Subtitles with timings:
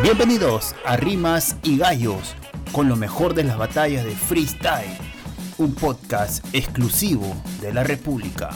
[0.00, 2.34] Bienvenidos a Rimas y Gallos,
[2.72, 4.96] con lo mejor de las batallas de freestyle,
[5.58, 8.50] un podcast exclusivo de la República.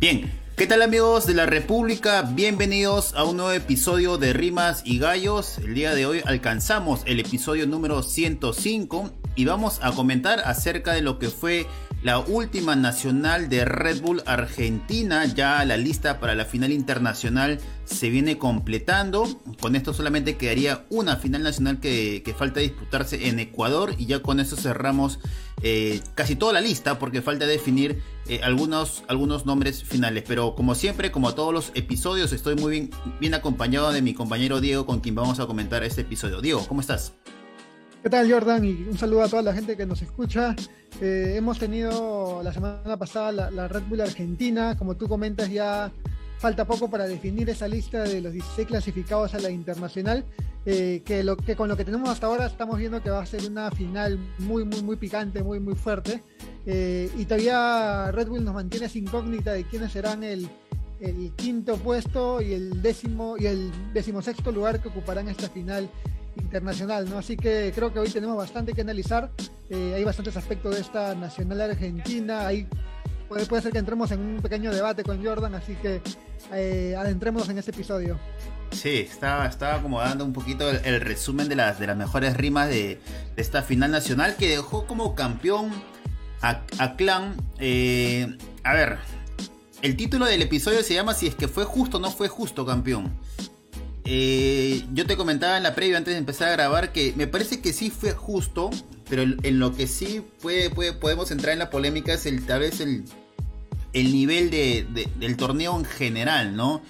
[0.00, 2.22] Bien, ¿qué tal amigos de la República?
[2.22, 5.58] Bienvenidos a un nuevo episodio de Rimas y Gallos.
[5.58, 11.02] El día de hoy alcanzamos el episodio número 105 y vamos a comentar acerca de
[11.02, 11.66] lo que fue
[12.02, 15.24] la última nacional de Red Bull Argentina.
[15.26, 19.40] Ya la lista para la final internacional se viene completando.
[19.60, 23.94] Con esto solamente quedaría una final nacional que, falta disputarse en Ecuador.
[23.98, 25.18] Y ya con eso cerramos
[25.62, 30.24] eh, casi toda la lista porque falta definir eh, algunos, algunos nombres finales.
[30.26, 32.90] Pero como siempre, como todos los episodios, estoy muy
[33.20, 36.40] bien acompañado de mi compañero Diego con quien vamos a comentar este episodio.
[36.40, 37.12] Diego, ¿cómo estás?
[38.02, 38.64] ¿Qué tal Jordan?
[38.64, 40.56] Y un saludo a toda la gente que nos escucha.
[41.02, 45.92] Eh, hemos tenido la semana pasada la, Red Bull Argentina, como tú comentas ya
[46.38, 50.24] falta poco para definir esa lista de los 16 clasificados a la internacional,
[50.64, 53.26] eh, que, lo, que con lo que tenemos hasta ahora estamos viendo que va a
[53.26, 56.22] ser una final muy, muy, muy picante, muy, muy fuerte.
[56.64, 60.48] Eh, y todavía Red Bull nos mantiene esa incógnita de quiénes serán el,
[61.00, 65.90] el quinto puesto y el décimo y el decimosexto lugar que ocuparán esta final
[66.36, 67.18] internacional, ¿no?
[67.18, 69.30] Así que creo que hoy tenemos bastante que analizar.
[69.68, 72.46] Eh, hay bastantes aspectos de esta nacional argentina.
[72.46, 72.66] Ahí
[73.28, 76.00] puede, puede ser que entremos en un pequeño debate con Jordan, así que
[76.52, 78.18] eh, adentrémonos en este episodio.
[78.72, 82.68] Sí, estaba, estaba como dando un poquito el, resumen de las, de las mejores rimas
[82.68, 83.00] de,
[83.36, 85.70] esta final nacional que dejó como campeón
[86.40, 87.36] a, Clan.
[87.58, 88.98] Eh, a ver,
[89.82, 92.64] el título del episodio se llama Si es que fue justo o no fue justo
[92.64, 93.12] campeón.
[94.12, 97.60] Eh, yo te comentaba en la previa antes de empezar a grabar que me parece
[97.60, 98.68] que sí fue justo,
[99.08, 102.80] pero en lo que sí puede, podemos entrar en la polémica es el tal vez
[102.80, 103.04] el,
[103.92, 106.82] el nivel de, del torneo en general, ¿no?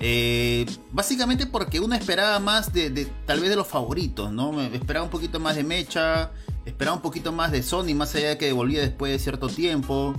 [0.00, 4.58] Eh, básicamente porque uno esperaba más de, tal vez de los favoritos, ¿no?
[4.62, 6.30] Esperaba un poquito más de Mecha,
[6.64, 10.14] esperaba un poquito más de Sony, más allá de que devolvía después de cierto tiempo.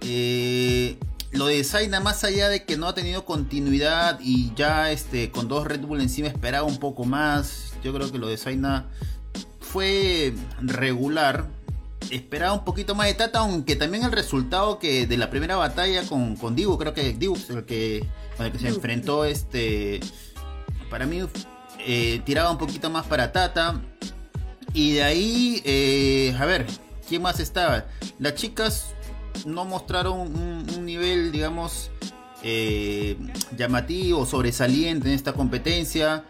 [0.00, 0.96] Eh,
[1.32, 5.48] lo de Zaina, más allá de que no ha tenido continuidad y ya este, con
[5.48, 8.86] dos Red Bull encima esperaba un poco más, yo creo que lo de Zaina
[9.60, 11.46] fue regular.
[12.10, 16.02] Esperaba un poquito más de Tata, aunque también el resultado que de la primera batalla
[16.02, 18.06] con, con Dibu, creo que Dibu el que,
[18.36, 20.00] con el que se enfrentó, este,
[20.90, 21.22] para mí
[21.78, 23.80] eh, tiraba un poquito más para Tata.
[24.74, 26.66] Y de ahí, eh, a ver,
[27.08, 27.86] ¿quién más estaba?
[28.18, 28.94] Las chicas
[29.46, 31.90] no mostraron un, nivel, digamos,
[32.42, 33.16] eh,
[33.56, 36.24] llamativo, sobresaliente en esta competencia.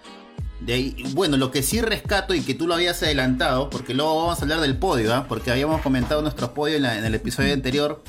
[0.60, 4.38] De bueno, lo que sí rescato y que tú lo habías adelantado, porque luego vamos
[4.38, 5.26] a hablar del podio, ¿ah?
[5.28, 8.02] porque habíamos comentado nuestro podio en, el episodio anterior.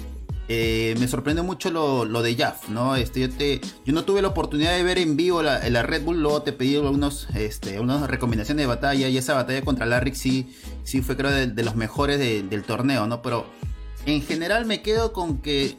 [0.50, 2.96] Eh, me sorprende mucho lo, de Jaff, ¿no?
[2.96, 6.22] Este, yo, te, yo no tuve la oportunidad de ver en vivo la, Red Bull,
[6.22, 10.54] luego te pedí algunos, este, unas recomendaciones de batalla y esa batalla contra Larry sí,
[10.84, 13.22] sí fue creo de, los mejores del torneo, ¿no?
[13.22, 13.48] Pero
[14.06, 15.78] en general me quedo con que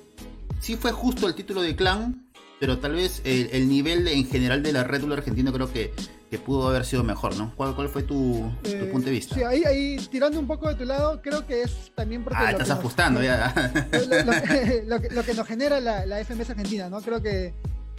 [0.61, 2.27] sí fue justo el título de clan,
[2.61, 5.93] pero tal vez el, nivel en general de la Red Bull argentina creo que,
[6.31, 7.53] que pudo haber sido mejor, ¿no?
[7.57, 9.35] ¿Cuál, cuál fue tu, eh, punto de vista?
[9.35, 12.39] Sí, ahí, ahí tirando un poco de tu lado, creo que es también porque...
[12.41, 13.53] Ah, estás ajustando ya.
[14.25, 17.01] Lo, que, lo, que, nos genera la, la FMS Argentina, ¿no?
[17.03, 17.53] Creo que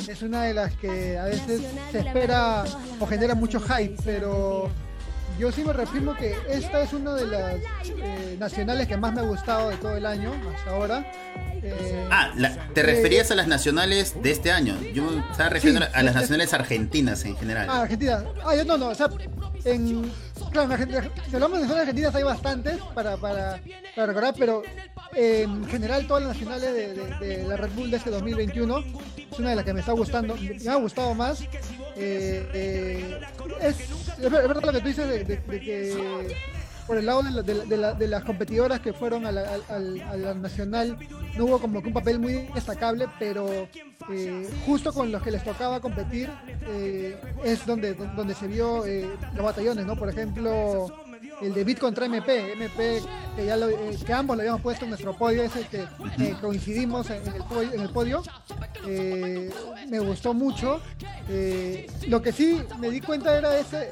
[0.08, 2.64] es una de las que a veces se espera
[3.00, 4.69] o genera mucho hype, pero
[5.38, 9.22] yo sí me reafirmo que esta es una de las eh, nacionales que más me
[9.22, 11.12] ha gustado de todo el año hasta ahora.
[11.62, 12.31] Eh, ah,
[12.73, 14.79] ¿te referías a las nacionales de este año?
[14.94, 17.68] Yo estaba refiriendo a las nacionales argentinas en general.
[17.69, 18.23] Ah, Argentina.
[18.46, 18.90] Ah, yo no, no.
[18.90, 19.09] O sea,
[19.63, 20.12] en,
[20.56, 23.60] claro, si hablamos de nacionales argentinas hay bastantes para, para,
[23.96, 24.64] para recordar, pero
[25.14, 26.74] en general todas las nacionales
[27.20, 28.80] de, la Red Bull de este 2021
[29.32, 31.42] es una de las que me está gustando, me ha gustado más.
[31.98, 33.22] Eh, eh,
[33.62, 33.80] es,
[34.20, 36.36] es, verdad lo que tú dices de, que
[36.88, 40.97] por el lado de, las competidoras que fueron a la, nacional
[41.38, 43.47] no hubo como que un papel muy destacable, pero
[44.09, 46.29] eh, justo con los que les tocaba competir
[47.43, 48.84] es donde, donde se vio
[49.34, 49.96] los batallones, ¿no?
[49.96, 50.87] Por ejemplo,
[51.41, 53.02] el de Bit contra MP, MP
[53.35, 55.85] que ya lo, eh, que ambos lo habíamos puesto en nuestro podio, ese que
[56.41, 58.23] coincidimos en el, podio, en el podio.
[58.87, 59.52] Eh,
[59.90, 60.79] me gustó mucho.
[61.29, 63.91] Eh, lo que sí me di cuenta era ese,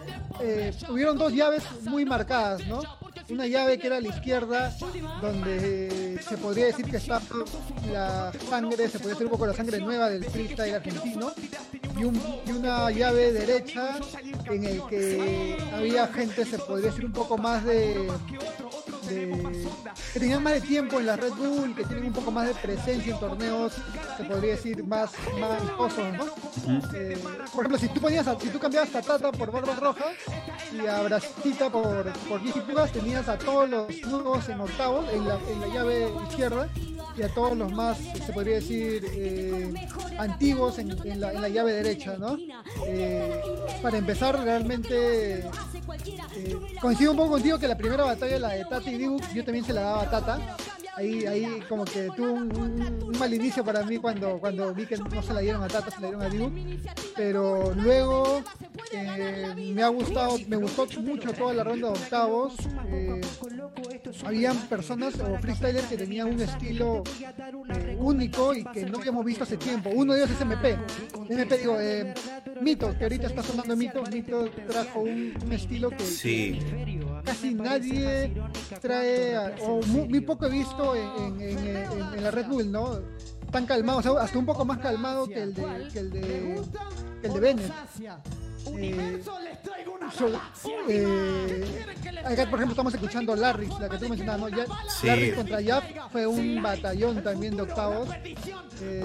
[0.90, 2.82] hubieron dos llaves muy marcadas, ¿no?
[3.30, 4.76] Una llave que era a la izquierda,
[5.22, 7.22] donde se podría decir que está
[7.92, 11.32] la sangre, se podría decir un poco la sangre nueva del freestyle argentino,
[11.98, 14.00] y, una llave derecha
[14.46, 18.10] en el que había gente, se podría decir un poco más de
[20.14, 22.54] que tenían más de tiempo en la Red Bull, que tienen un poco más de
[22.56, 23.74] presencia en torneos,
[24.18, 26.26] se podría decir, más, más ¿no?
[26.94, 27.18] Eh,
[27.54, 30.06] por ejemplo, si tú ponías si tú cambiabas a Tata por Barba Roja
[30.72, 35.40] y a Brasita por, por Pugas, tenías a todos los nuevos en octavos, en la,
[35.50, 36.70] en la llave izquierda,
[37.16, 39.74] y a todos los más, se podría decir, eh,
[40.18, 42.38] antiguos en, la, llave derecha, ¿no?
[42.88, 43.42] Eh,
[43.82, 45.44] para empezar, realmente
[46.06, 49.44] eh, coincido un poco contigo que la primera batalla, la de Tata y Dibu, yo
[49.44, 50.58] también se la daba a Tata.
[50.96, 55.24] Ahí, ahí como que tuvo un, mal inicio para mí cuando, cuando vi que no
[55.24, 56.52] se la dieron a Tata, se la dieron a Dibu.
[57.16, 58.44] Pero luego
[59.74, 62.54] me ha gustado, me gustó mucho toda la ronda de octavos.
[64.26, 67.04] habían personas o freestylers que tenían un estilo
[67.70, 69.90] eh, único y que no habíamos visto hace tiempo.
[69.90, 70.78] Uno de ellos es MP.
[71.30, 72.14] MP, digo, eh,
[72.62, 74.04] Mito, que ahorita está sonando Mito.
[74.12, 76.04] Mito trajo un, estilo que,
[77.24, 78.34] casi nadie
[78.82, 83.00] trae, o muy, poco he visto en, la Red Bull, ¿no?
[83.52, 86.62] Tan calmado, hasta un poco más calmado que el de, que el de,
[87.22, 87.72] que el de Bennett.
[88.66, 89.24] Eh,
[90.88, 91.66] eh,
[92.24, 94.58] acá, por ejemplo, estamos escuchando Larry, la que tú mencionabas, ¿no?
[95.04, 98.10] Larry contra Yap fue un batallón también de octavos.
[98.82, 99.04] Eh,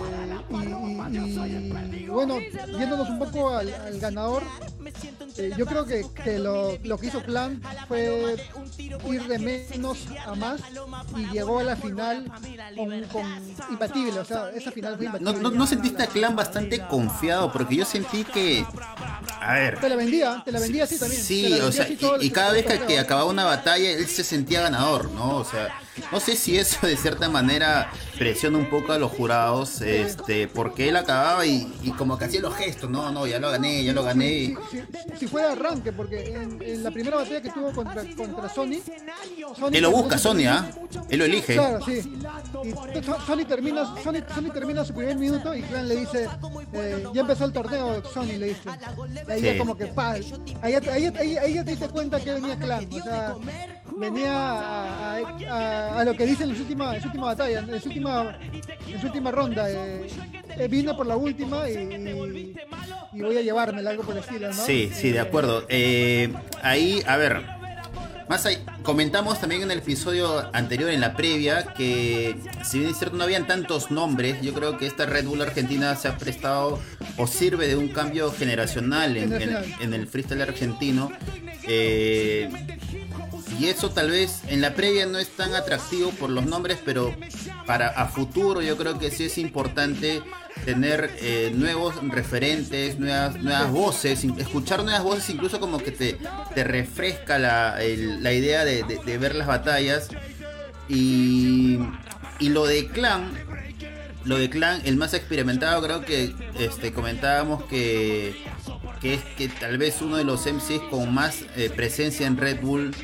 [1.11, 3.71] y, bueno, yéndonos un poco al,
[4.01, 4.43] ganador,
[5.37, 8.37] eh, yo creo que, que lo, lo, que hizo Clan fue
[9.11, 10.61] ir de menos a más
[11.17, 12.31] y llegó a la final
[12.77, 13.25] con, con
[13.71, 14.21] imbatible.
[14.21, 15.33] O sea, esa final fue imbatible.
[15.33, 17.53] ¿No, no, no sentiste a Clan bastante confiado?
[17.53, 18.65] Porque yo sentí que
[19.49, 19.81] a ver.
[19.81, 21.23] Te la vendía, te la vendía así también.
[21.23, 25.37] Sí, o sea, y, cada vez que, acababa una batalla, él se sentía ganador, ¿no?
[25.37, 25.81] O sea,
[26.11, 30.89] no sé si eso de cierta manera presiona un poco a los jurados, este, porque
[30.89, 31.67] él acababa y,
[31.97, 34.57] como que hacía los gestos, no, no, ya lo gané, ya lo gané.
[35.19, 38.81] Si, fue de arranque, porque en, la primera batalla que tuvo contra, contra Sony,
[39.73, 40.69] él lo busca, Sony, ¿ah?
[41.09, 41.55] Él lo elige.
[41.55, 42.01] Claro, sí.
[42.95, 46.29] Y Sony termina, Sony, Sony termina su primer minuto y Clan le dice,
[46.73, 48.69] eh, ya empezó el torneo, Sony le dice.
[49.29, 50.25] Ahí ya como que, pa, ahí,
[50.63, 53.37] ahí, ahí, ahí, ya te diste cuenta que venía Clan, o sea,
[53.99, 57.89] venía a, a, lo que dice en su última, en su última batalla, en su
[57.89, 58.39] última,
[58.87, 59.71] en su última ronda.
[59.71, 60.07] Eh,
[60.57, 61.75] eh, vino por la última y,
[63.13, 64.55] y, voy a llevarme algo por el estilo, ¿no?
[64.55, 65.65] Sí, sí, de acuerdo.
[65.69, 67.43] Eh, ahí, a ver,
[68.29, 72.99] más ahí, comentamos también en el episodio anterior, en la previa, que si bien es
[72.99, 76.79] cierto no habían tantos nombres, yo creo que esta Red Bull Argentina se ha prestado
[77.17, 81.11] o sirve de un cambio generacional en, el freestyle argentino.
[81.67, 82.51] Eh,
[83.59, 87.15] y eso tal vez en la previa no es tan atractivo por los nombres, pero
[87.67, 90.23] para a futuro yo creo que sí es importante
[90.65, 96.19] tener eh, nuevos referentes, nuevas, nuevas voces, escuchar nuevas voces, incluso como que te,
[96.55, 100.09] te refresca la, idea de, ver las batallas.
[100.89, 101.79] Y,
[102.39, 103.31] y lo de Clan,
[104.25, 108.37] lo de Clan, el más experimentado, creo que este, comentábamos que,
[109.01, 112.61] que es que tal vez uno de los MCs con más eh, presencia en Red
[112.61, 112.95] Bull,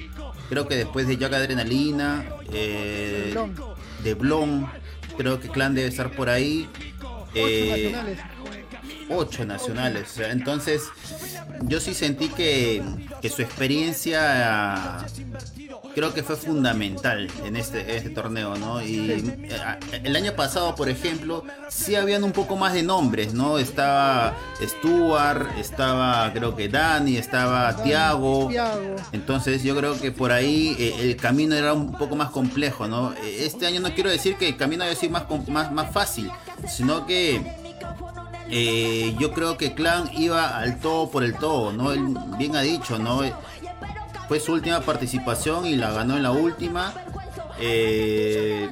[0.49, 3.35] creo que después de Jack Adrenalina, eh,
[4.02, 4.69] de Blon,
[5.17, 6.69] creo que Clan debe estar por ahí.
[7.00, 8.19] Ocho eh, nacionales.
[9.11, 10.19] Ocho nacionales.
[10.19, 10.82] Entonces,
[11.62, 12.82] yo sí sentí que,
[13.20, 15.05] que su experiencia
[15.94, 18.82] creo que fue fundamental en este, este torneo, ¿no?
[18.82, 23.58] Y eh, el año pasado, por ejemplo, sí habían un poco más de nombres, ¿no?
[23.58, 28.50] Estaba Stuart, estaba creo que Dani, estaba Tiago.
[29.12, 33.14] Entonces yo creo que por ahí eh, el camino era un poco más complejo, ¿no?
[33.25, 36.30] Este año no quiero decir que el camino haya sido más, más, más fácil,
[36.66, 37.40] sino que
[38.50, 41.92] eh, yo creo que Clan iba al todo por el todo, ¿no?
[41.92, 43.23] Él bien ha dicho, ¿no?
[44.28, 46.93] Fue su última participación y la ganó en la última.
[47.61, 48.71] Eh,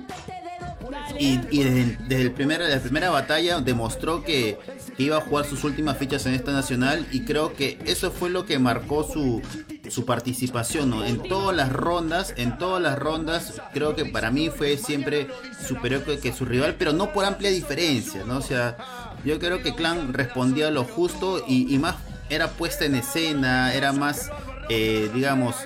[1.19, 2.29] y, desde, el
[2.71, 4.59] la primera batalla demostró que,
[4.99, 8.45] iba a jugar sus últimas fichas en esta nacional y creo que eso fue lo
[8.45, 9.43] que marcó su,
[9.89, 14.77] su participación en todas las rondas, en todas las rondas creo que para mí fue
[14.77, 15.29] siempre
[15.67, 18.37] superior que, su rival, pero no por amplia diferencia, ¿no?
[18.37, 18.77] O sea,
[19.25, 21.97] yo creo que Clan respondía lo justo y, y más
[22.29, 24.31] era puesta en escena, era más
[24.69, 25.57] eh, digamos,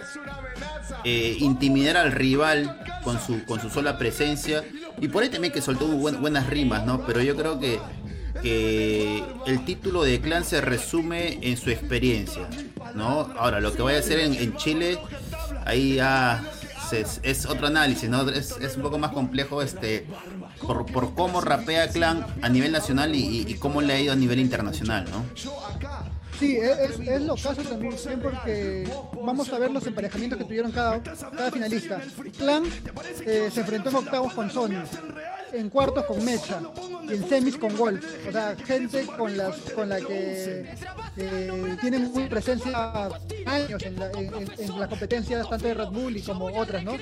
[1.04, 4.64] eh, intimidar al rival con su, con su sola presencia.
[5.00, 7.04] Y por ahí también que soltó buenas rimas, ¿no?
[7.06, 7.78] Pero yo creo que,
[8.42, 12.48] que el título de clan se resume en su experiencia,
[12.94, 13.32] ¿no?
[13.38, 14.98] Ahora, lo que vaya a hacer en, Chile,
[15.66, 16.00] ahí
[17.22, 18.28] es, otro análisis, ¿no?
[18.30, 20.06] Es, un poco más complejo este
[20.66, 24.16] por, por cómo rapea Clan a nivel nacional y, y, cómo le ha ido a
[24.16, 25.24] nivel internacional, ¿no?
[26.38, 28.88] Sí, es, es lo caso también porque
[29.22, 32.00] vamos a ver los emparejamientos que tuvieron cada, cada finalista.
[32.38, 32.64] Clan
[33.24, 34.82] eh, se enfrentó en octavos con Sony,
[35.52, 36.60] en cuartos con Mecha
[37.08, 38.04] en semis con Wolf.
[38.28, 40.74] O sea, gente con, las, con la que
[41.16, 43.08] eh, tienen muy presencia
[43.46, 46.96] años en la, en, las competencias tanto de Red Bull como otras, ¿no?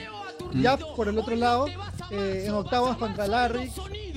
[0.55, 1.67] Ya por el otro lado,
[2.11, 3.73] eh, en octavos contra Larry,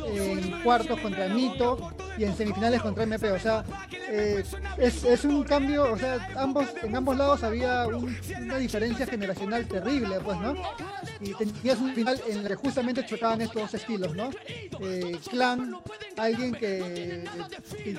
[0.05, 3.31] en cuartos contra Mito y en semifinales contra MP.
[3.31, 3.63] O sea,
[4.09, 4.43] eh,
[4.77, 10.37] es, un cambio, o sea, ambos, en ambos lados había una diferencia generacional terrible, pues,
[10.39, 10.55] ¿no?
[11.19, 14.29] Y tenías un final en justamente chocaban estos dos estilos, ¿no?
[14.79, 15.75] Eh, Clan,
[16.17, 17.25] alguien que,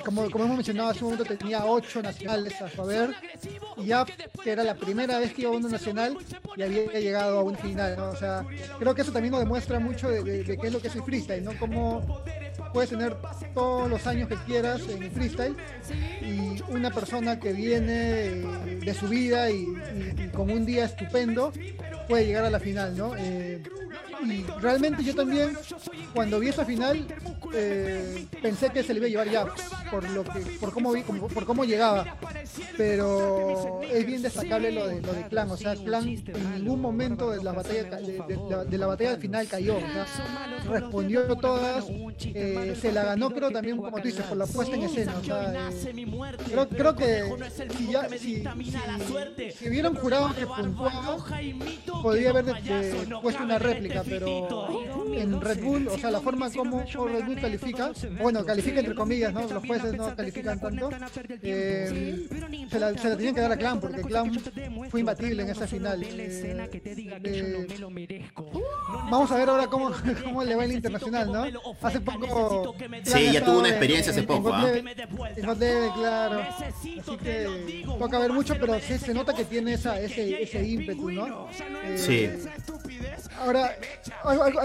[0.03, 3.15] como, como hemos mencionado hace un momento, tenía ocho nacionales a saber,
[3.77, 4.05] y ya
[4.43, 6.17] que era la primera vez que iba a uno nacional
[6.55, 8.09] y había llegado a un final, ¿no?
[8.09, 8.45] O sea,
[8.79, 10.95] creo que eso también nos demuestra mucho de, de, de qué es lo que es
[10.95, 11.57] el freestyle, ¿no?
[11.57, 12.21] Como
[12.73, 13.15] puedes tener
[13.53, 15.55] todos los años que quieras en freestyle
[16.21, 18.41] y una persona que viene
[18.83, 19.65] de su vida y,
[20.33, 21.53] con un día estupendo
[22.09, 23.15] puede llegar a la final, ¿no?
[23.15, 23.61] Eh,
[24.25, 25.55] y realmente yo también,
[26.13, 27.07] cuando vi esa final,
[27.53, 29.45] eh, pensé que se le iba a llevar ya,
[29.89, 32.17] por lo que, por cómo vi, por cómo llegaba.
[32.75, 37.31] Pero es bien destacable lo de lo de Clan, o sea, Clan en ningún momento
[37.31, 39.77] de la batalla de, la, batalla final cayó,
[40.67, 41.85] respondió todas,
[42.23, 45.13] eh, se la ganó creo también como tú dices, por la puesta en escena.
[46.45, 47.23] Creo, creo que
[47.77, 48.43] si ya si,
[49.57, 51.17] si, hubieran jurado que puntuaba,
[52.01, 52.45] podría haber
[53.21, 54.69] puesto una réplica pero
[55.13, 57.91] en Red Bull, o sea, la forma como Red Bull califica,
[58.21, 59.41] bueno, califica entre comillas, ¿no?
[59.47, 60.89] Los jueces no califican tanto,
[61.41, 62.27] eh,
[62.69, 64.39] se, la, se la tenían que dar a Clan, porque Clan
[64.89, 66.03] fue imbatible en esa final.
[66.03, 66.69] Eh,
[67.23, 68.29] eh,
[69.09, 69.91] vamos a ver ahora cómo,
[70.23, 71.45] cómo le va el internacional, ¿no?
[71.81, 72.75] Hace poco...
[73.03, 74.69] Sí, ya tuvo una experiencia hace poco, ¿ah?
[74.69, 75.57] En
[75.93, 76.41] claro.
[76.59, 81.11] Así que toca ver mucho, pero sí, se nota que tiene esa, ese, ese ímpetu,
[81.11, 81.47] ¿no?
[81.97, 82.29] Sí.
[83.39, 83.73] Ahora,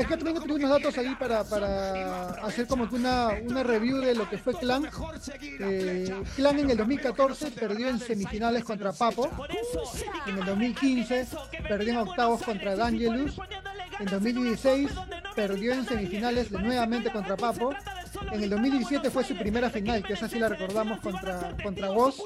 [0.08, 4.28] que también unos datos ahí para, para hacer como que una, una review de lo
[4.28, 4.88] que fue Clan.
[5.60, 9.30] Eh, Clan en el 2014 perdió en semifinales contra Papo.
[10.26, 11.26] En el 2015
[11.68, 13.38] perdió en octavos contra D'Angelus.
[14.00, 14.90] En 2016
[15.36, 17.72] perdió en semifinales nuevamente contra Papo.
[18.32, 22.20] En el 2017 fue su primera final, que esa sí la recordamos contra, contra Voz.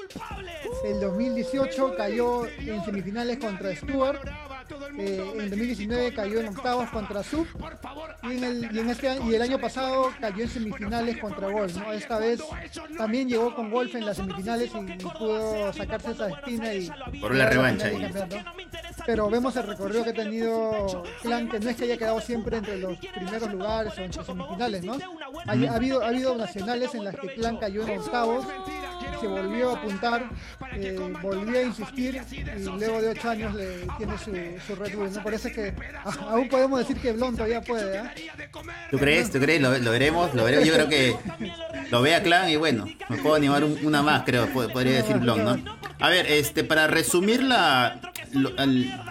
[0.83, 4.48] El 2018 cayó en semifinales contra Stuart
[4.97, 7.47] eh, en 2019 cayó en octavos contra Sub
[8.23, 11.75] y, en el, y, en este, y el año pasado cayó en semifinales contra Wolf.
[11.77, 11.93] ¿no?
[11.93, 12.41] Esta vez
[12.97, 17.49] también llegó con Wolf en las semifinales y, pudo sacarse esa espina y por la
[17.49, 17.89] revancha.
[19.05, 22.57] Pero vemos el recorrido que ha tenido Clan, que no es que haya quedado siempre
[22.57, 24.97] entre los primeros lugares o entre semifinales, ¿no?
[25.45, 28.45] Ha, ha habido, ha habido nacionales en las que Clan cayó en octavos
[29.19, 30.29] se volvió a apuntar,
[30.73, 34.31] eh, volvió a insistir y luego de ocho años le tiene su,
[34.65, 34.93] su Red.
[34.95, 35.23] ¿no?
[35.23, 35.73] Parece que
[36.27, 37.97] aún podemos decir que Blon todavía puede.
[37.97, 38.29] ¿eh?
[38.91, 39.31] ¿Tú crees?
[39.31, 39.61] ¿Tú crees?
[39.61, 40.67] Lo, veremos, lo veremos.
[40.67, 41.15] Yo creo que
[41.89, 45.43] lo ve a Clan y bueno, me puedo animar una más, creo, podría decir Blon,
[45.43, 45.79] ¿no?
[45.99, 47.99] A ver, este, para resumir la,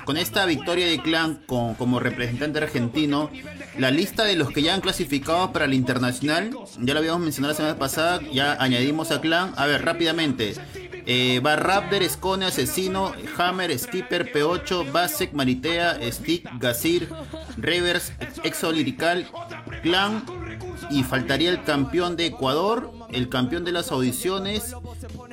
[0.04, 3.30] con esta victoria de Clan con, como representante argentino,
[3.78, 7.52] la lista de los que ya han clasificado para el internacional, ya lo habíamos mencionado
[7.52, 9.52] la semana pasada, ya añadimos a Clan.
[9.56, 10.54] A ver, rápidamente.
[11.10, 17.08] Eh, va Raptor, Scone, Asesino, Hammer, Skipper, P8, Basek, Maritea, Stick, Gazir,
[17.56, 18.12] Revers,
[18.44, 19.26] Exo Lirical,
[19.82, 20.22] Clan.
[20.90, 24.74] Y faltaría el campeón de Ecuador, el campeón de las audiciones.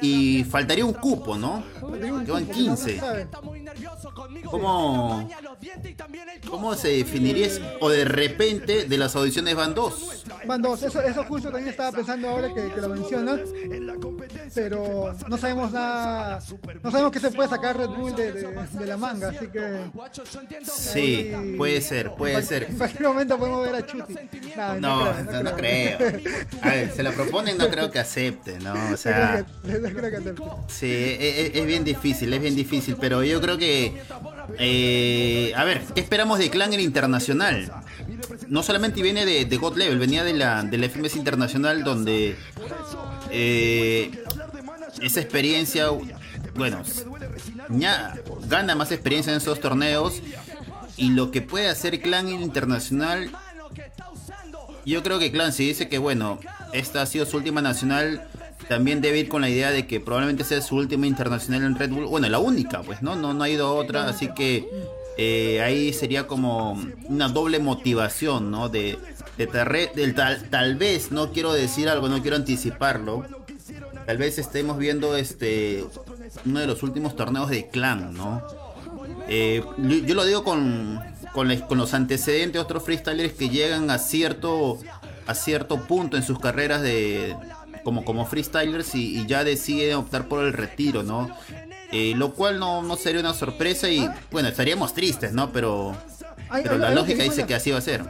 [0.06, 1.64] Y faltaría un cupo, ¿no?
[2.26, 3.02] Quedan 15.
[4.46, 5.28] ¿Cómo,
[6.50, 7.48] ¿Cómo se definiría
[7.80, 10.24] O de repente de las audiciones van dos.
[10.46, 13.40] Van dos, eso, eso justo también estaba pensando ahora que, lo mencionas.
[14.54, 16.40] Pero no sabemos nada,
[16.84, 19.90] no sabemos qué se puede sacar Red Bull de, la manga, así que.
[20.64, 22.64] Sí, puede ser, puede ser.
[22.70, 24.16] En cualquier momento podemos ver a Chuti.
[24.80, 25.98] no, no, creo.
[26.62, 28.74] A ver, se lo proponen, no creo que acepte, ¿no?
[28.94, 29.46] O sea.
[30.68, 33.94] Sí, es, es bien difícil, es bien difícil, pero yo creo que
[34.58, 37.72] eh, a ver, ¿qué esperamos de Clan en internacional?
[38.48, 42.36] No solamente viene de, God Level, venía de la, de la FMS Internacional donde
[43.32, 44.12] eh,
[45.02, 45.88] esa experiencia,
[46.56, 46.84] bueno,
[47.70, 48.16] ya
[48.48, 50.22] gana más experiencia en esos torneos
[50.98, 53.32] y lo que puede hacer Clan en internacional,
[54.86, 56.40] yo creo que Clan si dice que bueno,
[56.74, 58.28] esta ha sido su última nacional
[58.68, 61.92] también debe ir con la idea de que probablemente sea su última internacional en Red
[61.92, 62.06] Bull.
[62.06, 63.16] Bueno, la única, pues, ¿no?
[63.16, 64.68] No, no ha ido otra, así que
[65.18, 68.70] eh, ahí sería como una doble motivación, ¿no?
[68.70, 68.98] De,
[69.38, 69.48] de,
[70.14, 73.26] tal, tal vez, no quiero decir algo, no quiero anticiparlo,
[74.06, 75.86] tal vez estemos viendo este
[76.46, 78.42] uno de los últimos torneos de clan, ¿no?
[79.28, 81.02] Eh, yo, lo digo con,
[81.34, 84.80] con, los antecedentes de otros freestylers que llegan a cierto,
[85.26, 87.36] a cierto punto en sus carreras de
[87.86, 91.30] como, como freestylers y, ya deciden optar por el retiro, ¿no?
[91.92, 95.54] Eh, lo cual no, no sería una sorpresa y bueno, estaríamos tristes, ¿no?
[95.54, 95.96] Pero,
[96.52, 98.04] pero la lógica dice que así va a ser.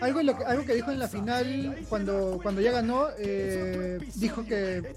[0.00, 4.44] Algo, lo que, algo que dijo en la final, cuando, cuando ya ganó, eh, dijo
[4.44, 4.94] que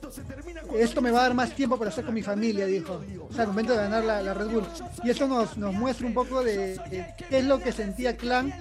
[0.77, 3.01] esto me va a dar más tiempo para estar con mi familia, dijo.
[3.27, 4.68] O sea, al momento de ganar la, Red Bull.
[5.03, 6.80] Y esto nos, nos muestra un poco de,
[7.18, 8.53] qué es lo que sentía Clan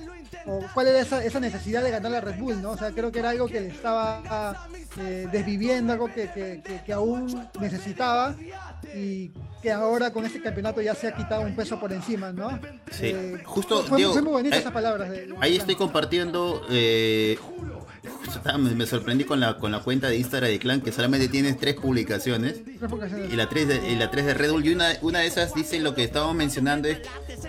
[0.47, 2.71] o cuál era esa, esa, necesidad de ganar la Red Bull, ¿no?
[2.71, 4.69] O sea, creo que era algo que le estaba
[4.99, 8.35] eh, desviviendo, algo que, que, que, aún necesitaba
[8.95, 9.31] y
[9.63, 12.59] que ahora con este campeonato ya se ha quitado un peso por encima, ¿no?
[12.91, 13.83] Sí, eh, justo.
[13.85, 15.11] Fue, muy bonita eh, esa palabra.
[15.41, 16.63] ahí estoy compartiendo.
[16.71, 17.39] Eh,
[18.59, 21.75] me, sorprendí con la con la cuenta de Instagram de Clan que solamente tiene tres
[21.75, 22.63] publicaciones,
[23.31, 24.67] y la tres de, y la tres de Red Bull.
[24.67, 27.01] Y una, una de esas dice lo que estábamos mencionando es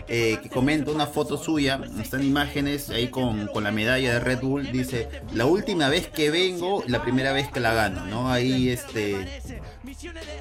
[0.08, 4.72] que comenta una foto suya están imágenes ahí con, con, la medalla de Red Bull.
[4.72, 9.42] Dice la última vez que vengo la primera vez que la gano no ahí este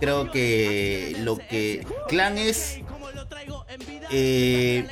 [0.00, 2.80] creo que lo que Clan es
[4.10, 4.86] eh,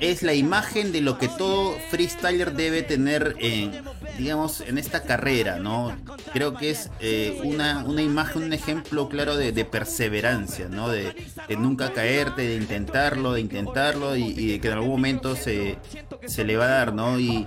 [0.00, 3.72] es la imagen de lo que todo freestyler debe tener en
[4.18, 5.96] digamos en esta carrera no
[6.32, 11.14] creo que es eh, una, una imagen un ejemplo claro de, perseverancia no de,
[11.58, 15.78] nunca caerte de intentarlo de intentarlo y, de que en algún momento se,
[16.26, 17.46] se le va a dar no y,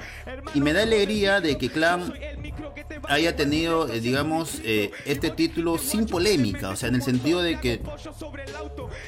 [0.56, 2.14] me da alegría de que Clan
[3.08, 7.60] haya tenido, eh, digamos, eh, este título sin polémica, o sea, en el sentido de
[7.60, 7.82] que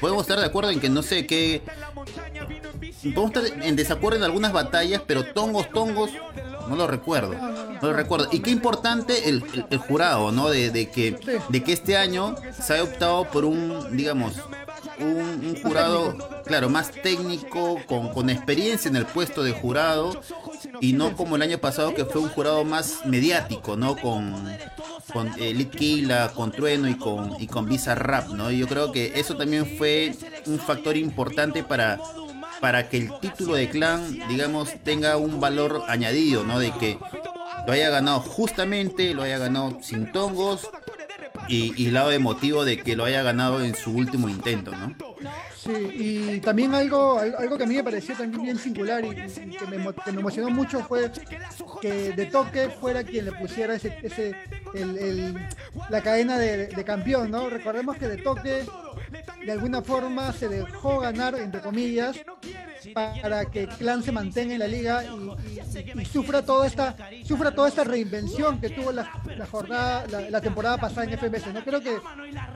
[0.00, 1.62] podemos estar de acuerdo en que no sé qué,
[3.14, 6.10] podemos estar en desacuerdo en algunas batallas, pero tongos, tongos,
[6.68, 8.28] no lo recuerdo, no lo recuerdo.
[8.32, 9.42] Y qué importante el,
[9.88, 10.48] jurado, ¿no?
[10.48, 11.18] De, de, que,
[11.48, 14.34] de que este año se haya optado por un, digamos,
[14.98, 20.20] un, jurado, claro, más técnico, con, con, experiencia en el puesto de jurado,
[20.80, 23.96] y no como el año pasado que fue un jurado más mediático, ¿no?
[23.96, 24.44] Con,
[25.12, 28.50] con eh, con Trueno y con, y con Visa Rap, ¿no?
[28.50, 30.14] Y yo creo que eso también fue
[30.46, 31.98] un factor importante para,
[32.64, 36.58] para que el título de clan, digamos, tenga un valor añadido, ¿no?
[36.58, 36.98] De que
[37.66, 40.70] lo haya ganado justamente, lo haya ganado sin tongos
[41.46, 44.96] y, y lado emotivo de que lo haya ganado en su último intento, ¿no?
[45.54, 49.66] Sí, y también algo, algo que a mí me pareció también bien singular y, que,
[49.66, 51.10] me, emocionó mucho fue
[51.82, 54.34] que de toque fuera quien le pusiera ese, ese
[54.72, 55.36] el,
[55.90, 57.50] la cadena de, de, campeón, ¿no?
[57.50, 58.64] Recordemos que de toque
[59.44, 62.16] de alguna forma se dejó ganar, entre comillas,
[62.92, 67.84] para que Clan se mantenga en la liga y, sufra toda esta sufra toda esta
[67.84, 69.04] reinvención que tuvo la,
[69.50, 71.98] jornada la, temporada pasada en FMS no creo que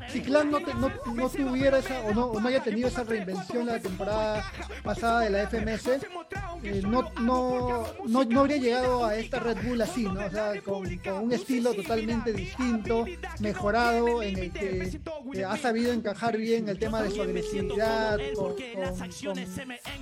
[0.09, 3.79] si Clan no, no, tuviera esa o no, o no haya tenido esa reinvención la
[3.79, 4.45] temporada
[4.83, 5.88] pasada de la FMS
[6.62, 10.87] eh, no, no, no, habría llegado a esta Red Bull así no o sea con,
[11.23, 13.05] un estilo totalmente distinto
[13.41, 18.55] mejorado en el que ha sabido encajar bien el tema de su agresividad con,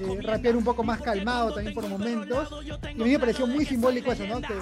[0.06, 2.48] con, rapear un poco más calmado también por momentos.
[2.64, 4.40] Y a mí me pareció muy simbólico eso, ¿no?
[4.40, 4.54] Que,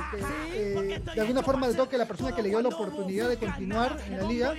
[0.54, 3.98] eh, de alguna forma de toque la persona que le dio la oportunidad de continuar
[4.06, 4.54] en la liga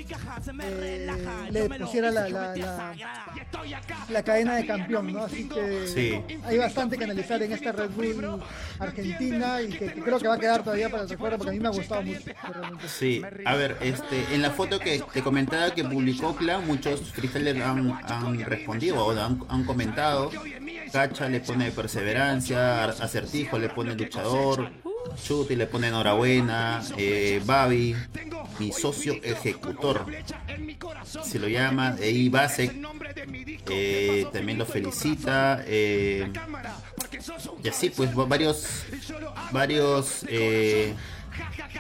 [0.64, 1.08] eh,
[1.52, 2.28] le pusiera la,
[4.10, 5.24] la, cadena de campeón, ¿no?
[5.24, 8.42] Así que hay bastante que analizar en esta Red Bull
[8.80, 11.60] Argentina y que, creo que va a quedar todavía para el recuerdo porque a mí
[11.60, 12.22] me ha gustado mucho.
[12.88, 17.62] Sí, a ver, este, en la foto que te comentaba que publicó Clan, muchos freestylers
[17.62, 20.32] han, han respondido o han, han comentado
[20.92, 24.72] Cacha le pone perseverancia, Acertijo le pone luchador,
[25.24, 27.96] Chuti le pone enhorabuena, eh, Babi,
[28.60, 30.06] mi socio ejecutor,
[31.24, 32.74] se lo llama, y Basek
[33.70, 36.32] eh, también lo felicita, eh,
[37.64, 38.84] y así pues varios,
[39.52, 40.94] varios, eh,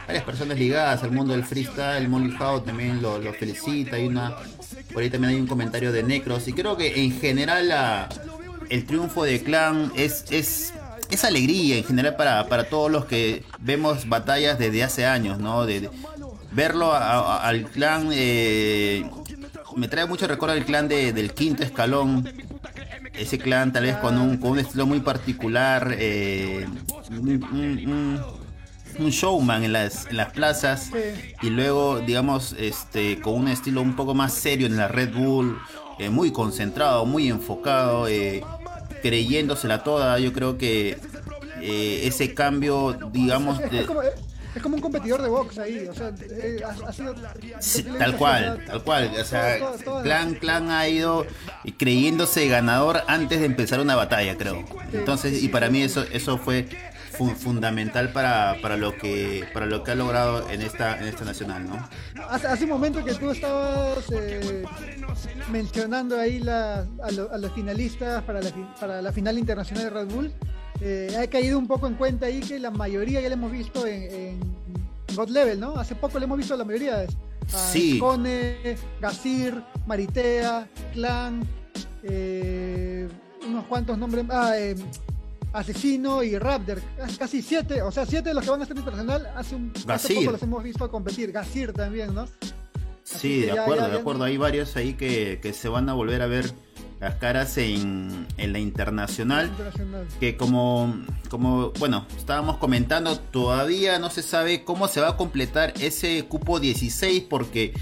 [0.08, 4.36] varias personas ligadas al mundo del freestyle, Molly Howe también lo, lo felicita, hay una,
[4.94, 8.10] por ahí también hay un comentario de Necros, y creo que en general la
[8.70, 10.74] el triunfo de Clan es, es,
[11.10, 15.66] es alegría en general para, para, todos los que vemos batallas desde hace años, ¿no?
[15.66, 15.90] De,
[16.56, 19.06] verlo al clan eh,
[19.76, 22.28] me trae mucho recuerdo al clan de, del quinto escalón.
[23.14, 26.66] Ese clan tal vez con un, con un estilo muy particular, eh,
[27.10, 28.22] un,
[28.98, 30.92] showman en las, en las plazas
[31.42, 35.58] y luego digamos este con un estilo un poco más serio en la Red Bull,
[36.00, 38.44] eh, muy concentrado, muy enfocado, eh,
[39.02, 40.20] creyéndosela toda.
[40.20, 40.98] Yo creo que
[41.62, 43.60] eh, ese cambio, digamos...
[43.72, 47.14] Es, como, un competidor de box ahí, o sea, eh, ha, sido...
[48.00, 49.58] tal cual, tal cual, o sea,
[50.02, 51.26] Clan, Clan ha ido
[51.78, 54.64] creyéndose ganador antes de empezar una batalla, creo.
[54.94, 56.70] Entonces, y para mí eso, eso fue
[57.16, 61.68] fundamental para, para, lo que para lo que ha logrado en esta en esta nacional
[61.68, 61.90] no
[62.30, 64.64] hace, hace un momento que tú estabas eh,
[65.52, 70.34] mencionando ahí la, a, los finalistas para la, para la final internacional de Red Bull
[70.82, 73.88] eh, ha caído un poco en cuenta ahí que la mayoría ya la hemos visto
[73.88, 74.56] en, en,
[75.16, 77.08] God Level no hace poco le hemos visto a la mayoría de
[77.48, 78.00] sí.
[78.00, 81.48] Cone, Gazir, Maritea, Clan,
[82.04, 83.08] eh,
[83.48, 84.26] unos cuantos nombres.
[84.30, 84.76] Ah, eh,
[85.56, 86.82] Asesino y Raptor,
[87.18, 90.16] casi siete, o sea, siete de los que van a estar internacional, hace un hace
[90.16, 92.26] poco los hemos visto competir, Gasir también, ¿no?
[93.04, 96.52] sí, de acuerdo, de acuerdo, hay varios ahí que, se van a volver a ver
[97.00, 99.50] las caras en, la internacional,
[100.20, 100.94] que como,
[101.30, 106.60] como, bueno, estábamos comentando, todavía no se sabe cómo se va a completar ese cupo
[106.60, 107.74] 16 porque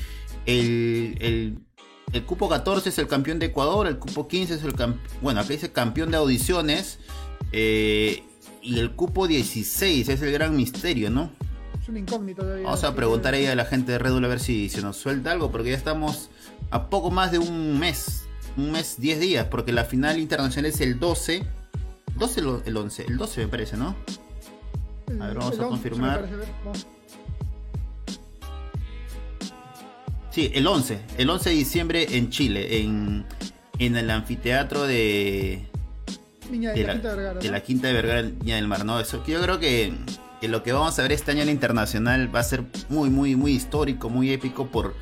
[0.46, 1.58] el, el,
[2.12, 5.40] el cupo 14 es el campeón de Ecuador, el cupo 15 es el campeón, bueno,
[5.40, 7.00] acá dice campeón de audiciones,
[7.54, 8.24] eh,
[8.64, 11.32] y el cupo 16 es el gran misterio, ¿no?
[11.80, 12.66] Es un incógnito todavía.
[12.66, 14.98] Vamos a preguntar ahí a la gente de Red Bull a ver si se nos
[14.98, 16.30] suelta algo, porque ya estamos
[16.72, 18.24] a poco más de un mes,
[18.58, 21.46] un mes, 10 días, porque la final internacional es el 12.
[22.16, 23.96] 12 el 11, el 12 me parece, ¿no?
[25.20, 26.28] A ver, vamos a confirmar.
[30.32, 33.26] Sí, el 11, el 11 de diciembre en Chile, en,
[33.78, 35.68] en el anfiteatro de,
[36.60, 37.40] de, la, Quinta de Vergara.
[37.40, 39.00] De la Quinta de Vergara, Niña del Mar, ¿no?
[39.00, 39.94] Eso, yo creo que,
[40.42, 43.36] lo que vamos a ver este año en la internacional va a ser muy, muy,
[43.36, 44.94] muy histórico, muy épico por,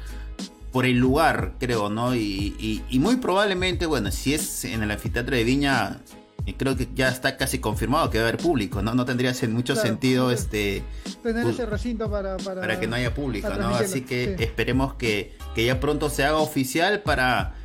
[0.71, 2.15] por el lugar, creo, ¿no?
[2.15, 6.01] Y, muy probablemente, bueno, si es en el anfiteatro de Viña,
[6.45, 8.95] eh, creo que ya está casi confirmado que va a haber público, ¿no?
[8.95, 10.83] No tendría mucho sentido este
[11.21, 13.75] tener ese recinto para, para, que no haya público, ¿no?
[13.75, 17.55] Así que esperemos que, que, ya pronto se haga oficial para,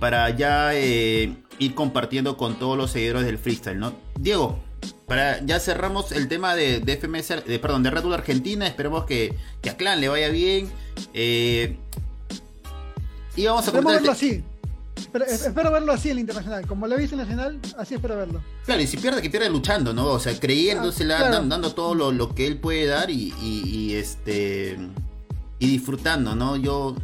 [0.00, 3.92] para ya eh, ir compartiendo con todos los seguidores del freestyle, ¿no?
[4.18, 4.58] Diego,
[5.06, 8.66] para ya cerramos el tema de, de FMS, de, perdón, de Red Bull Argentina.
[8.66, 9.34] Esperemos que,
[9.68, 10.70] a Clan le vaya bien.
[11.14, 11.76] Eh,
[13.36, 14.44] y vamos a verlo así.
[15.26, 16.66] espero verlo así en el internacional.
[16.66, 18.42] Como lo he visto en nacional, así espero verlo.
[18.64, 20.06] Claro, y si pierde, que pierde luchando, ¿no?
[20.06, 24.78] O sea, creyéndosela, ah, dando, todo lo, que él puede dar y, este.
[25.58, 26.56] Y disfrutando, ¿no?
[26.56, 26.96] Yo.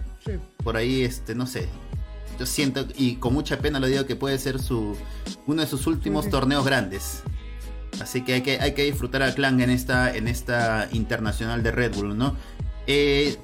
[0.63, 1.69] Por ahí, este, no sé
[2.39, 4.97] yo siento, y con mucha pena lo digo, que puede ser su
[5.47, 7.23] uno de sus últimos torneos grandes.
[8.01, 11.71] Así que hay que, hay que disfrutar a Clan en esta, en esta internacional de
[11.71, 12.37] Red Bull, ¿no?
[12.87, 13.37] Eh,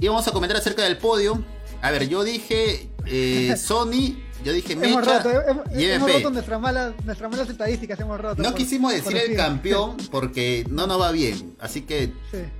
[0.00, 1.42] y vamos a comentar acerca del podio.
[1.82, 5.30] A ver, yo dije eh, Sony, yo dije Mecha hemos roto,
[5.76, 5.84] y.
[5.84, 8.42] Hemos roto nuestras malas, nuestras malas estadísticas, hemos roto.
[8.42, 11.54] No quisimos decir el campeón porque no nos va bien.
[11.60, 12.12] Así que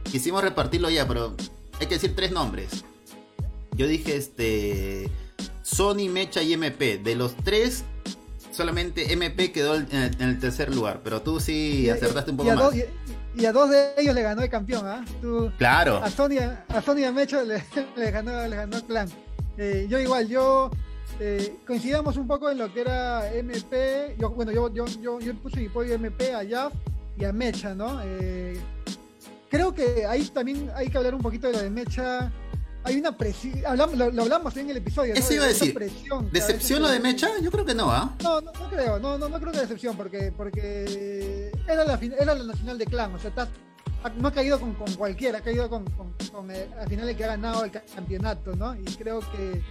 [0.04, 1.34] quisimos repartirlo ya, pero
[1.78, 2.84] hay que decir tres nombres.
[3.76, 5.10] Yo dije este
[5.70, 6.98] Sony, Mecha y MP.
[6.98, 7.84] De los tres,
[8.50, 12.74] solamente MP quedó en el, tercer lugar, pero tú sí acertaste un poco más.
[13.36, 15.04] y, a dos de ellos le ganó el campeón, ¿ah?
[15.58, 15.98] Claro.
[16.02, 17.62] A Sony, a Sony y a Mecha le,
[18.10, 19.08] ganó, le ganó el clan.
[19.56, 20.70] Eh, yo igual, yo
[21.20, 24.16] eh, coincidamos un poco en lo que era MP.
[24.18, 26.72] Yo, bueno, yo, yo, yo, yo puse mi podio MP a Jaf
[27.18, 28.00] y a Mecha, ¿no?
[28.02, 28.58] Eh,
[29.50, 32.32] creo que ahí también hay que hablar un poquito de lo de Mecha
[32.84, 35.14] hay una presión, lo, hablamos en el episodio.
[35.14, 35.78] Eso iba a decir.
[36.32, 37.28] ¿Decepción lo de Mecha?
[37.42, 38.14] Yo creo que no, ¿ah?
[38.22, 42.34] No, no, no, creo, no, no, no creo que decepción, porque, porque era, la, era
[42.34, 43.30] la nacional de clan, o sea,
[44.16, 47.16] no ha caído con, con, cualquiera, ha caído con, con, con el, al final el
[47.16, 48.74] que ha ganado el campeonato, ¿no?
[48.74, 49.62] Y creo que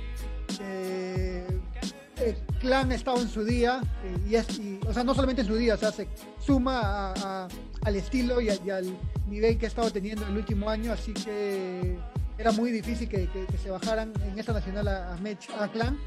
[2.24, 4.48] el clan ha estado en su día, eh, y es,
[4.88, 6.08] o sea, no solamente en su día, o sea, se
[6.40, 7.48] suma a,
[7.82, 8.96] al estilo y, y al
[9.28, 11.98] nivel que ha estado teniendo el último año, así que
[12.40, 13.28] era muy difícil que,
[13.62, 16.00] se bajaran en esta nacional a, a, Clan.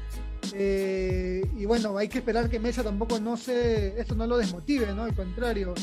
[0.53, 4.93] Eh, y bueno, hay que esperar que Mesa tampoco no se, esto no lo desmotive,
[4.93, 5.03] ¿no?
[5.03, 5.75] Al contrario,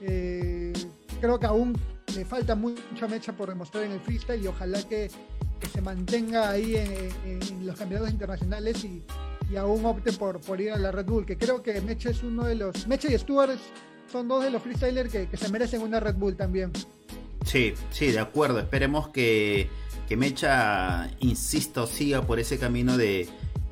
[0.00, 0.72] eh,
[1.20, 1.76] creo que aún
[2.14, 5.10] le falta mucho a Mecha por demostrar en el freestyle y ojalá que,
[5.72, 9.02] se mantenga ahí en, los campeonatos internacionales y,
[9.56, 12.44] aún opte por, por ir a la Red Bull, que creo que Mecha es uno
[12.44, 13.58] de los, Mecha y Stuart
[14.10, 16.70] son dos de los freestylers que, que se merecen una Red Bull también.
[17.44, 18.58] Sí, sí, de acuerdo.
[18.58, 19.68] Esperemos que
[20.08, 23.28] que Mecha, insisto, siga por ese camino de,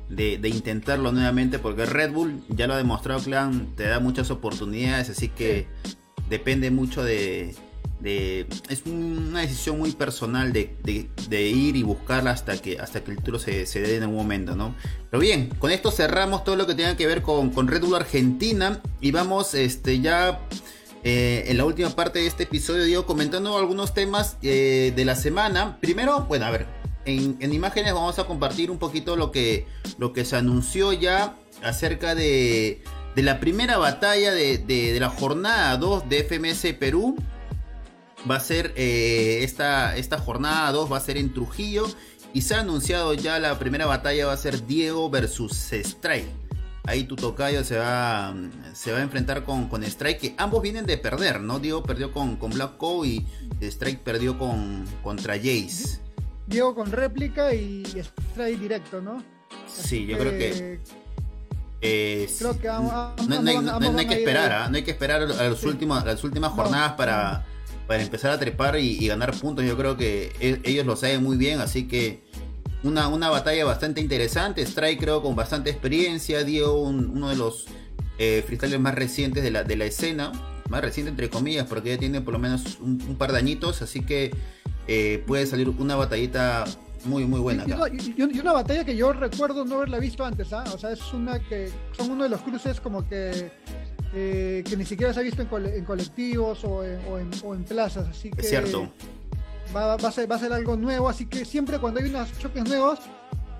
[0.09, 5.09] de, intentarlo nuevamente, porque Red Bull ya lo ha demostrado, Clan, te da muchas oportunidades,
[5.09, 5.65] así que
[6.29, 7.55] depende mucho de,
[7.99, 13.11] de, es una decisión muy personal de, de, ir y buscarla hasta que hasta que
[13.11, 14.75] el título se, se, dé en algún momento, ¿no?
[15.09, 17.95] Pero bien, con esto cerramos todo lo que tenga que ver con, con Red Bull
[17.95, 20.39] Argentina y vamos este ya
[21.03, 25.15] eh, en la última parte de este episodio, Diego, comentando algunos temas eh, de la
[25.15, 25.77] semana.
[25.79, 26.65] Primero, bueno, a ver,
[27.05, 32.15] en, imágenes vamos a compartir un poquito lo que, lo que se anunció ya acerca
[32.15, 32.83] de,
[33.15, 37.15] de la primera batalla de, de, la jornada 2 de FMS Perú.
[38.29, 41.87] Va a ser eh, esta, esta jornada 2, va a ser en Trujillo.
[42.33, 46.46] Y se ha anunciado ya la primera batalla va a ser Diego versus Strike
[46.87, 48.33] ahí tu tocayo se va,
[48.73, 51.59] se va a enfrentar con, con Strike, que ambos vienen de perder, ¿no?
[51.59, 53.27] Diego perdió con, con Black Co y
[53.61, 55.99] Strike perdió con, contra Jace.
[56.47, 57.83] Diego con réplica y
[58.31, 59.23] Strike directo, ¿no?
[59.67, 60.79] sí, yo creo que...
[62.39, 64.69] creo que no, hay que esperar, ¿ah?
[64.69, 67.45] no hay que esperar a, los últimos, las últimas jornadas para,
[67.85, 69.65] para empezar a trepar y, y, ganar puntos.
[69.65, 72.23] Yo creo que e, ellos lo saben muy bien, así que
[72.83, 74.61] una, una batalla bastante interesante.
[74.61, 76.43] Strike creo con bastante experiencia.
[76.43, 77.65] Dio uno de los
[78.17, 80.31] eh, freestylers más recientes de la, de la escena.
[80.69, 83.81] Más reciente entre comillas porque ya tiene por lo menos un, par de añitos.
[83.81, 84.31] Así que
[84.87, 86.65] eh, puede salir una batallita
[87.05, 87.65] muy muy buena.
[87.91, 90.53] Y, una batalla que yo recuerdo no haberla visto antes.
[90.53, 90.63] ¿ah?
[90.73, 93.51] O sea, es una que son uno de los cruces como que...
[94.13, 98.31] Eh, que ni siquiera se ha visto en, colectivos o en, o en, plazas, así
[98.31, 98.89] que es cierto
[99.75, 102.63] va, a ser, va a ser algo nuevo, así que siempre cuando hay unos choques
[102.63, 102.99] nuevos,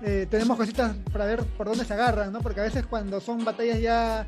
[0.02, 2.40] eh, tenemos cositas para ver por dónde se agarran, ¿no?
[2.40, 4.26] Porque a veces cuando son batallas ya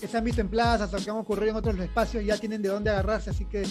[0.00, 2.60] que se han visto en plazas o que han ocurrido en otros espacios, ya tienen
[2.60, 3.64] de dónde agarrarse, así que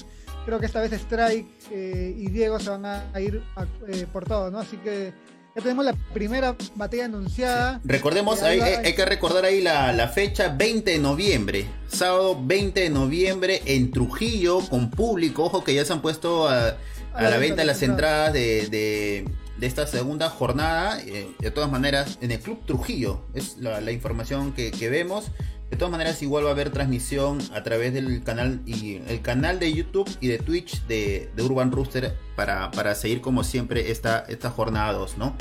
[0.45, 3.43] creo que esta vez Strike eh, y Diego se van a, ir
[3.87, 4.59] eh, por todo, ¿no?
[4.59, 5.13] Así que
[5.53, 7.81] ya tenemos la primera batalla anunciada.
[7.83, 11.65] Recordemos, hay, hay, que recordar ahí la, la, fecha 20 de noviembre.
[11.89, 15.43] Sábado 20 de noviembre en Trujillo con público.
[15.43, 16.77] Ojo que ya se han puesto a,
[17.13, 20.99] a la venta las entradas de, de, esta segunda jornada.
[21.01, 25.31] Eh, de todas maneras, en el Club Trujillo es la, información que, vemos.
[25.69, 29.59] De todas maneras, igual va a haber transmisión a través del canal y el canal
[29.59, 34.49] de YouTube y de Twitch de, Urban Rooster para, para, seguir como siempre esta, esta
[34.49, 35.35] jornada 2, ¿no?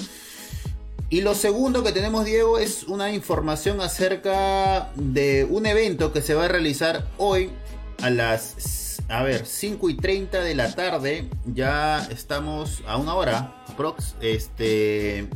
[1.13, 6.35] Y lo segundo que tenemos, Diego, es una información acerca de un evento que se
[6.35, 7.51] va a realizar hoy
[8.01, 8.55] a las
[9.11, 15.27] a ver, 5 y 30 de la tarde, ya estamos a una hora, prox, este,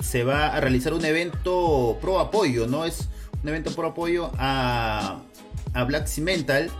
[0.00, 2.84] se va a realizar un evento pro apoyo, ¿no?
[2.84, 3.08] Es
[3.42, 5.20] un evento pro apoyo a,
[5.74, 6.70] a Black Cimental.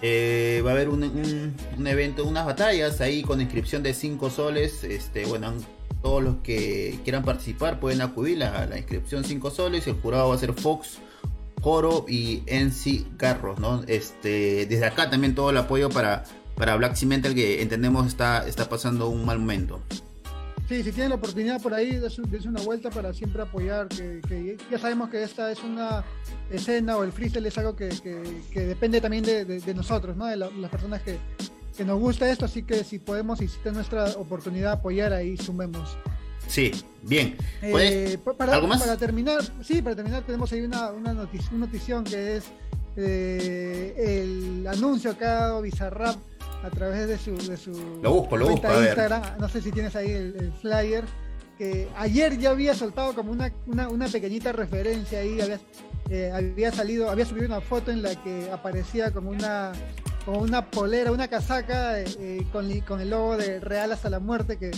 [0.00, 4.84] Eh, va a haber un, un, evento, unas batallas ahí con inscripción de 5 soles.
[4.84, 5.52] Este, bueno,
[6.00, 9.86] todos los que quieran participar pueden acudir a la inscripción 5 soles.
[9.88, 10.98] El jurado va a ser Fox
[11.62, 13.82] Coro y NC Garros, ¿no?
[13.86, 16.24] Este, desde acá también todo el apoyo para,
[16.56, 19.80] para Black Cimental que entendemos está, está pasando un mal momento.
[20.68, 24.78] Sí, si tienen la oportunidad por ahí, dense una vuelta para siempre apoyar, que, ya
[24.78, 26.04] sabemos que esta es una
[26.50, 27.90] escena o el freestyle es algo que,
[28.54, 30.26] depende también de, nosotros, ¿no?
[30.26, 31.18] de las personas que,
[31.84, 35.96] nos gusta esto, así que si podemos y si es nuestra oportunidad apoyar ahí, sumemos.
[36.46, 36.70] Sí,
[37.02, 37.36] bien.
[37.62, 38.80] Eh, para, ¿Algo más?
[38.80, 42.44] Para terminar, sí, para terminar tenemos ahí una, una, notición que es
[42.96, 46.16] eh, el anuncio que ha dado Bizarrap
[46.62, 49.22] a través de su, de su lo busco, lo busco, a Instagram.
[49.38, 51.04] No sé si tienes ahí el, flyer.
[51.58, 55.40] Que ayer ya había soltado como una, una, pequeñita referencia ahí.
[55.40, 55.60] Había,
[56.08, 59.72] eh, había salido, había subido una foto en la que aparecía como una
[60.24, 61.96] como una polera, una casaca
[62.52, 64.70] con, con el logo de Real hasta la muerte que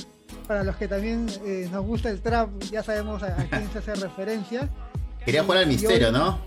[0.47, 3.95] para los que también eh, nos gusta el trap, ya sabemos a, quién se hace
[3.95, 4.69] referencia.
[5.25, 6.39] Quería jugar al misterio, ¿no?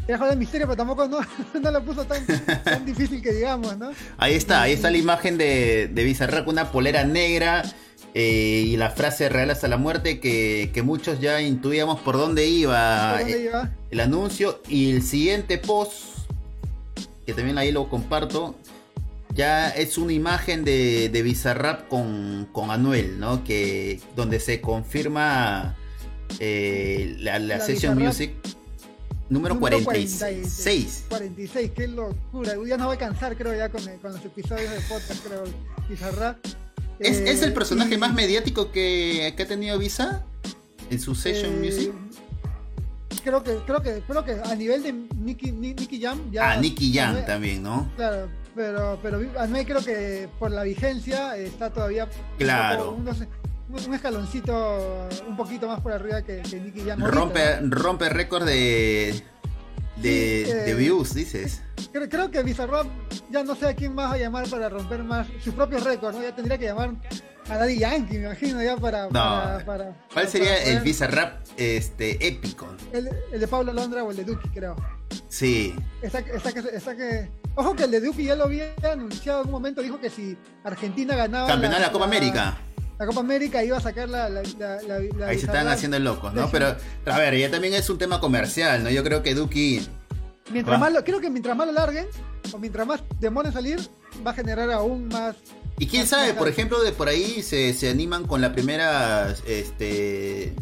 [0.00, 1.20] Quería jugar al misterio, pero tampoco no,
[1.60, 2.04] no lo puso
[2.64, 3.90] tan, difícil que digamos, ¿no?
[4.18, 7.62] Ahí está, ahí está la imagen de, de Bizarrap, una polera negra
[8.18, 12.46] eh, y la frase real hasta la muerte que, que muchos ya intuíamos por dónde
[12.46, 13.50] iba, eh,
[13.90, 14.62] el anuncio.
[14.68, 16.26] Y el siguiente post,
[17.26, 18.54] que también ahí lo comparto,
[19.36, 23.44] ya es una imagen de, de Bizarrap con, con Anuel, ¿no?
[23.44, 25.76] Que, donde se confirma
[26.40, 28.32] eh, la, la, Session Music
[29.28, 31.04] número, 46.
[31.08, 31.70] 46.
[31.74, 32.54] qué locura.
[32.66, 35.44] Ya no voy a cansar, creo, ya con, con los episodios de podcast, creo,
[35.88, 36.44] Bizarrap.
[36.98, 40.24] ¿Es, ¿Es, el eh, personaje más mediático que, que, ha tenido Visa
[40.90, 41.92] en su Session eh, Music?
[43.22, 46.52] Creo que, creo que, creo que a nivel de Nicky, Nicky Jam ya.
[46.52, 47.90] Ah, Nicky Jam también, ¿no?
[47.96, 52.92] Claro, pero, pero a mí creo que por la vigencia está todavía claro.
[52.92, 57.04] un, escaloncito un poquito más por arriba que, Nicky Jam.
[57.04, 59.22] Rompe, rompe récord de,
[59.96, 61.62] de, eh, views, dices.
[61.92, 62.86] Creo, que Bizarrap
[63.30, 66.22] ya no sé a quién más a llamar para romper más su propio récord, ¿no?
[66.22, 66.94] Ya tendría que llamar
[67.48, 69.08] a Daddy Yankee, me imagino, ya para.
[69.08, 72.68] para, ¿Cuál sería el Bizarrap este, épico?
[72.92, 74.76] El, el, de Pablo Londra o el de Duki, creo.
[75.28, 75.74] Sí.
[76.02, 79.52] Esa, esa, esa que Ojo que el de Duque ya lo había anunciado en un
[79.52, 81.48] momento, dijo que si Argentina ganaba.
[81.48, 82.58] Campeonato de la Copa América.
[82.98, 84.28] La Copa América iba a sacar la.
[84.28, 84.44] la,
[85.26, 86.50] Ahí se están haciendo locos, ¿no?
[86.50, 88.90] Pero, a ver, ya también es un tema comercial, ¿no?
[88.90, 89.82] Yo creo que Duque.
[90.52, 92.06] Mientras más lo, creo que mientras más lo larguen,
[92.52, 93.80] o mientras más demoren salir,
[94.24, 95.36] va a generar aún más.
[95.78, 100.54] Y quién sabe, por ejemplo, de por ahí se, se animan con la primera este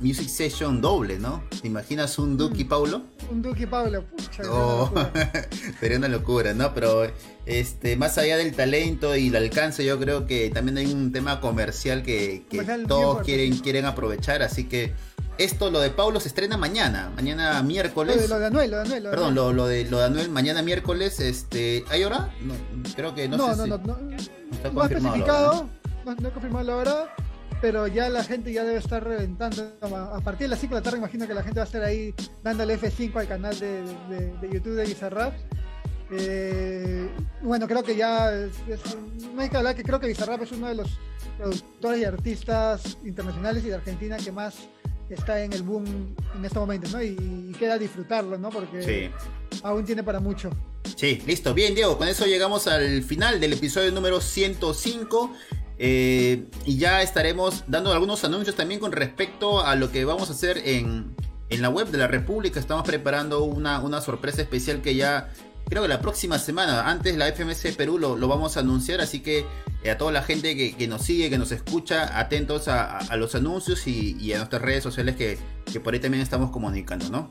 [0.00, 1.42] Music Session doble, ¿no?
[1.60, 2.68] ¿Te imaginas un Duke y mm.
[2.68, 3.02] Paulo?
[3.30, 4.42] Un Duke y Paulo, pucha.
[4.50, 4.90] Oh,
[5.80, 6.72] sería una locura, ¿no?
[6.72, 7.10] Pero
[7.44, 11.40] este, más allá del talento y el alcance, yo creo que también hay un tema
[11.40, 12.44] comercial que,
[12.88, 14.94] todos quieren, quieren aprovechar, así que
[15.40, 18.28] esto, lo de Paulo, se estrena mañana, mañana miércoles.
[18.28, 19.02] Lo de, Anuel, lo de Anuel.
[19.04, 22.30] Perdón, lo, lo, de, lo de Anuel, mañana miércoles, este, ¿hay hora?
[22.42, 22.54] No,
[22.94, 25.68] creo que no, no sé no, no, no, no, está no, especificado,
[26.04, 27.14] no, no he confirmado la hora,
[27.62, 29.72] pero ya la gente ya debe estar reventando.
[29.82, 31.82] A partir de las 5 de la tarde imagino que la gente va a estar
[31.84, 35.32] ahí dándole F5 al canal de, YouTube de Bizarrap.
[36.12, 37.08] Eh,
[37.40, 38.30] bueno, creo que ya
[39.34, 40.98] no hay que hablar que creo que Bizarrap es uno de los
[41.38, 44.68] productores y artistas internacionales y de Argentina que más
[45.14, 47.02] está en el boom en este momento, ¿no?
[47.02, 48.48] Y, queda disfrutarlo, ¿no?
[48.48, 49.10] Porque
[49.62, 50.50] aún tiene para mucho.
[50.96, 51.52] Sí, listo.
[51.52, 55.32] Bien, Diego, con eso llegamos al final del episodio número 105.
[55.82, 60.34] Eh, y ya estaremos dando algunos anuncios también con respecto a lo que vamos a
[60.34, 61.14] hacer en,
[61.48, 62.60] la web de la República.
[62.60, 65.30] Estamos preparando una, una, sorpresa especial que ya
[65.70, 69.00] creo que la próxima semana, antes la FMC Perú lo, vamos a anunciar.
[69.00, 69.46] Así que
[69.88, 74.32] a toda la gente que, nos sigue, que nos escucha, atentos a, los anuncios y,
[74.32, 75.38] a nuestras redes sociales que,
[75.80, 77.30] por ahí también estamos comunicando, ¿no?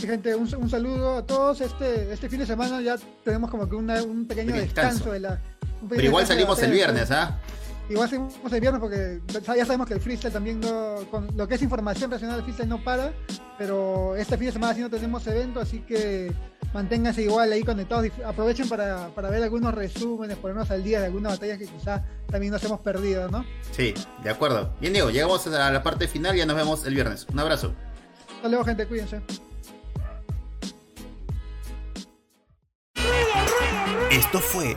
[0.00, 1.60] gente, un, saludo a todos.
[1.60, 5.40] Este, este fin de semana ya tenemos como que un pequeño descanso de la
[5.88, 7.38] pero igual salimos el viernes, ¿ah?
[7.88, 11.56] Igual salimos el viernes porque ya sabemos que el freestyle también no, con lo que
[11.56, 13.12] es información relacionada al freestyle no para,
[13.58, 16.32] pero este fin de semana sí no tenemos evento, así que
[16.72, 21.58] manténganse igual ahí conectados, aprovechen para, ver algunos resúmenes, ponernos al día de algunas batallas
[21.58, 23.44] que quizá también nos hemos perdido, ¿no?
[23.72, 24.74] Sí, de acuerdo.
[24.80, 27.26] Bien, Diego, llegamos a la parte final y ya nos vemos el viernes.
[27.30, 27.74] Un abrazo.
[28.36, 29.20] Hasta luego, gente, cuídense.
[34.10, 34.76] Esto fue